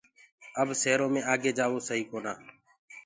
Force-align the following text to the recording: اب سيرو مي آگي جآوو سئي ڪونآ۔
اب 0.61 0.69
سيرو 0.81 1.05
مي 1.13 1.21
آگي 1.33 1.51
جآوو 1.57 1.79
سئي 1.87 2.03
ڪونآ۔ 2.11 2.33